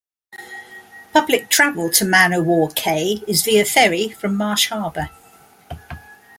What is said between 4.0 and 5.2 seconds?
from Marsh Harbour.